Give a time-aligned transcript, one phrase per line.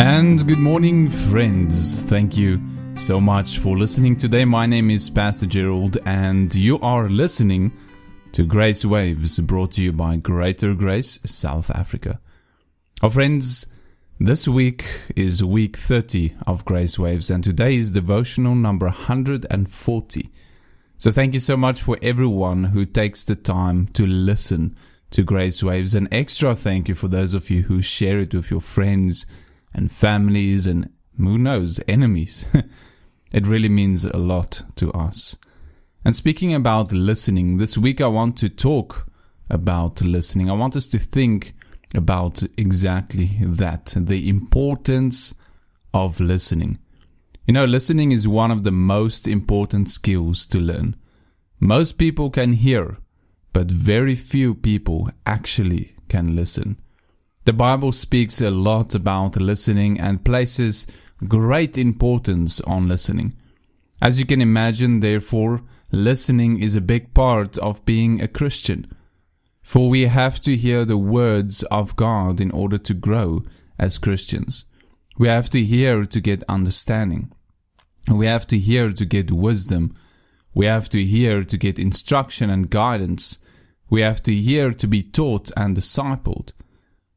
[0.00, 2.04] And good morning, friends.
[2.04, 2.62] Thank you
[2.94, 4.44] so much for listening today.
[4.44, 7.72] My name is Pastor Gerald, and you are listening
[8.30, 12.20] to Grace Waves brought to you by Greater Grace South Africa.
[13.02, 13.66] Our friends,
[14.20, 20.30] this week is week 30 of Grace Waves, and today is devotional number 140.
[20.96, 24.76] So thank you so much for everyone who takes the time to listen
[25.10, 25.96] to Grace Waves.
[25.96, 29.26] An extra thank you for those of you who share it with your friends
[29.72, 32.46] and families and who knows, enemies.
[33.32, 35.36] it really means a lot to us.
[36.04, 39.08] And speaking about listening, this week I want to talk
[39.50, 40.48] about listening.
[40.48, 41.54] I want us to think
[41.94, 45.34] about exactly that the importance
[45.92, 46.78] of listening.
[47.46, 50.96] You know, listening is one of the most important skills to learn.
[51.60, 52.98] Most people can hear,
[53.52, 56.78] but very few people actually can listen.
[57.48, 60.86] The Bible speaks a lot about listening and places
[61.26, 63.38] great importance on listening.
[64.02, 68.86] As you can imagine, therefore, listening is a big part of being a Christian.
[69.62, 73.44] For we have to hear the words of God in order to grow
[73.78, 74.66] as Christians.
[75.16, 77.32] We have to hear to get understanding.
[78.10, 79.94] We have to hear to get wisdom.
[80.52, 83.38] We have to hear to get instruction and guidance.
[83.88, 86.52] We have to hear to be taught and discipled.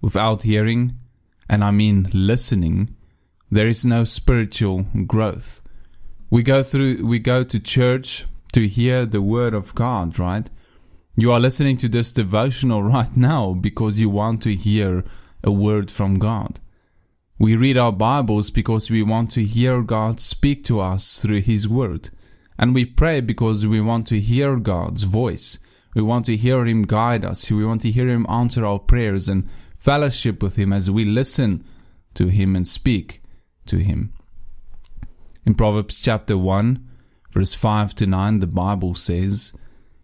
[0.00, 0.98] Without hearing,
[1.48, 2.94] and I mean listening,
[3.50, 5.60] there is no spiritual growth.
[6.30, 10.50] We go through, we go to church to hear the word of God, right?
[11.16, 15.04] You are listening to this devotional right now because you want to hear
[15.42, 16.60] a word from God.
[17.38, 21.68] We read our Bibles because we want to hear God speak to us through His
[21.68, 22.08] Word.
[22.58, 25.58] And we pray because we want to hear God's voice.
[25.94, 27.50] We want to hear Him guide us.
[27.50, 29.48] We want to hear Him answer our prayers and
[29.78, 31.64] fellowship with Him as we listen
[32.14, 33.22] to Him and speak
[33.66, 34.12] to Him.
[35.44, 36.86] In Proverbs chapter 1,
[37.32, 39.52] verse 5 to 9, the Bible says,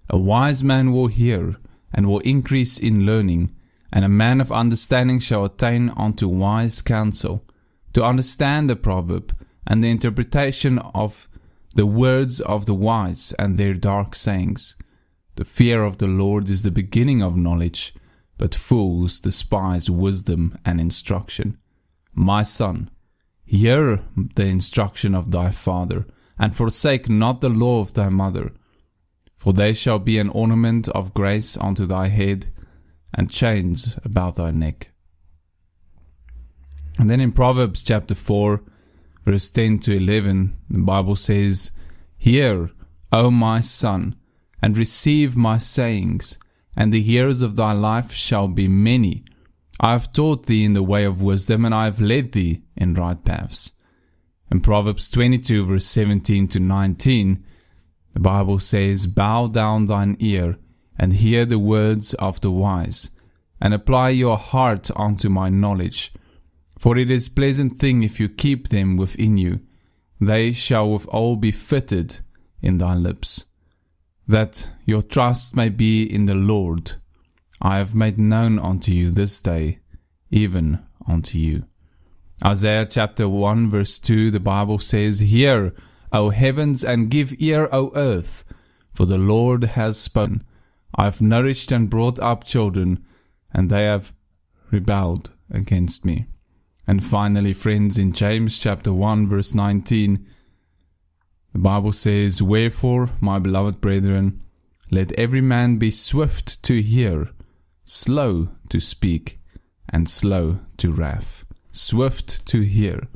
[0.08, 1.56] A wise man will hear
[1.92, 3.54] and will increase in learning,
[3.92, 7.44] and a man of understanding shall attain unto wise counsel.
[7.94, 11.28] To understand the proverb and the interpretation of
[11.74, 14.74] the words of the wise and their dark sayings.
[15.36, 17.94] The fear of the Lord is the beginning of knowledge,
[18.38, 21.58] but fools despise wisdom and instruction.
[22.14, 22.90] My son,
[23.44, 24.02] hear
[24.34, 26.06] the instruction of thy father,
[26.38, 28.52] and forsake not the law of thy mother.
[29.36, 32.48] For they shall be an ornament of grace unto thy head,
[33.14, 34.90] and chains about thy neck.
[36.98, 38.62] And then in Proverbs chapter 4,
[39.24, 41.72] verse 10 to 11, the Bible says,
[42.16, 42.70] Hear,
[43.10, 44.16] O my son,
[44.60, 46.38] and receive my sayings
[46.76, 49.24] and the years of thy life shall be many.
[49.80, 52.94] I have taught thee in the way of wisdom, and I have led thee in
[52.94, 53.72] right paths.
[54.50, 57.44] In Proverbs 22, verse 17 to 19,
[58.14, 60.56] the Bible says, Bow down thine ear,
[60.98, 63.10] and hear the words of the wise,
[63.60, 66.12] and apply your heart unto my knowledge.
[66.78, 69.60] For it is pleasant thing if you keep them within you.
[70.20, 72.20] They shall with all be fitted
[72.60, 73.44] in thy lips
[74.32, 76.92] that your trust may be in the Lord.
[77.60, 79.80] I have made known unto you this day,
[80.30, 81.66] even unto you.
[82.42, 85.74] Isaiah chapter 1 verse 2, the Bible says, Hear,
[86.12, 88.44] O heavens, and give ear, O earth,
[88.94, 90.42] for the Lord has spoken.
[90.96, 93.04] I have nourished and brought up children,
[93.52, 94.14] and they have
[94.70, 96.24] rebelled against me.
[96.86, 100.26] And finally, friends, in James chapter 1 verse 19,
[101.52, 104.40] the Bible says, Wherefore, my beloved brethren,
[104.90, 107.30] let every man be swift to hear,
[107.84, 109.38] slow to speak,
[109.88, 111.44] and slow to wrath.
[111.70, 113.08] Swift to hear.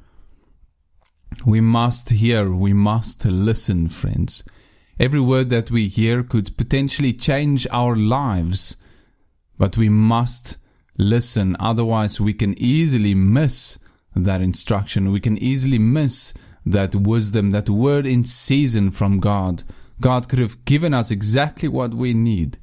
[1.45, 4.43] We must hear, we must listen, friends.
[4.99, 8.77] Every word that we hear could potentially change our lives,
[9.59, 10.57] but we must
[10.97, 13.79] listen, otherwise, we can easily miss
[14.15, 15.13] that instruction.
[15.13, 16.33] We can easily miss
[16.67, 19.63] that wisdom, that word in season from God.
[20.01, 22.59] God could have given us exactly what we need,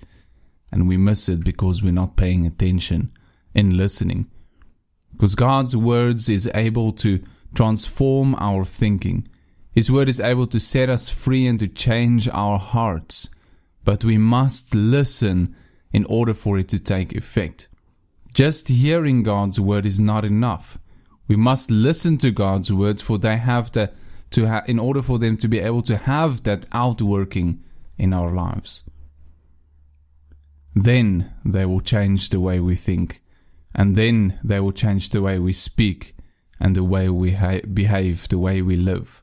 [0.71, 3.11] and we miss it because we're not paying attention
[3.55, 4.29] and listening.
[5.13, 7.23] Because God's words is able to
[7.55, 9.27] transform our thinking.
[9.71, 13.29] His word is able to set us free and to change our hearts.
[13.83, 15.55] But we must listen
[15.91, 17.67] in order for it to take effect.
[18.33, 20.79] Just hearing God's word is not enough.
[21.27, 23.91] We must listen to God's words for they have the
[24.31, 27.63] to ha- in order for them to be able to have that outworking
[27.97, 28.83] in our lives.
[30.75, 33.21] Then they will change the way we think,
[33.75, 36.15] and then they will change the way we speak,
[36.59, 39.21] and the way we ha- behave, the way we live.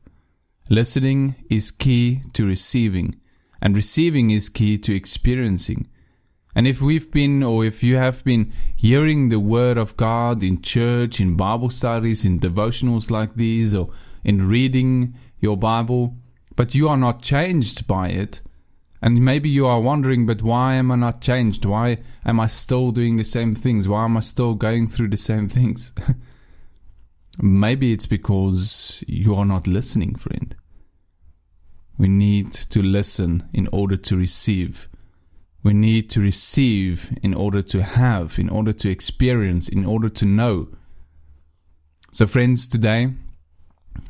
[0.68, 3.16] Listening is key to receiving,
[3.60, 5.88] and receiving is key to experiencing.
[6.54, 10.62] And if we've been, or if you have been hearing the word of God in
[10.62, 13.90] church, in Bible studies, in devotionals like these, or
[14.24, 16.16] in reading your Bible,
[16.56, 18.40] but you are not changed by it,
[19.02, 21.64] and maybe you are wondering, but why am I not changed?
[21.64, 23.88] Why am I still doing the same things?
[23.88, 25.92] Why am I still going through the same things?
[27.42, 30.54] maybe it's because you are not listening, friend.
[31.96, 34.88] We need to listen in order to receive.
[35.62, 40.24] We need to receive in order to have, in order to experience, in order to
[40.24, 40.68] know.
[42.12, 43.12] So, friends, today,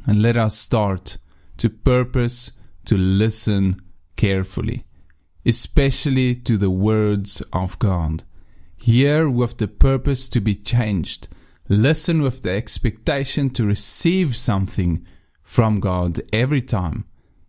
[0.07, 1.19] and let us start
[1.59, 2.53] to purpose
[2.85, 3.83] to listen
[4.17, 4.85] carefully,
[5.45, 8.25] especially to the words of God.
[8.77, 11.29] Hear with the purpose to be changed.
[11.69, 15.07] Listen with the expectation to receive something
[15.43, 17.05] from God every time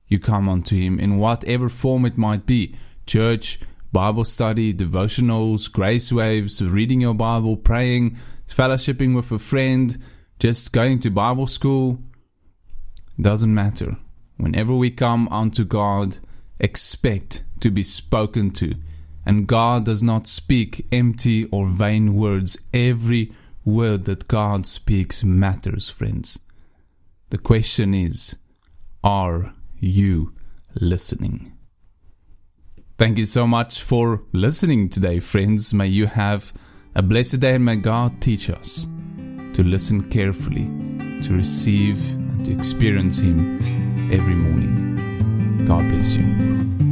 [0.07, 2.75] you come unto Him in whatever form it might be
[3.05, 3.59] church,
[3.91, 8.17] Bible study, devotionals, grace waves, reading your Bible, praying,
[8.47, 10.01] fellowshipping with a friend,
[10.39, 11.99] just going to Bible school.
[13.19, 13.97] Doesn't matter.
[14.37, 16.17] Whenever we come unto God,
[16.59, 18.75] expect to be spoken to.
[19.25, 22.57] And God does not speak empty or vain words.
[22.73, 23.33] Every
[23.65, 26.39] word that God speaks matters, friends.
[27.29, 28.35] The question is,
[29.03, 30.33] are you
[30.79, 31.57] listening?
[33.01, 35.73] Thank you so much for listening today, friends.
[35.73, 36.53] May you have
[36.93, 38.85] a blessed day and may God teach us
[39.55, 40.65] to listen carefully,
[41.23, 43.57] to receive and to experience Him
[44.13, 45.65] every morning.
[45.65, 46.90] God bless you.